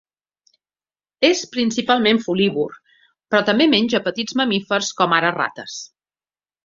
[1.27, 5.77] És principalment folívor, però també menja petits mamífers com ara rates.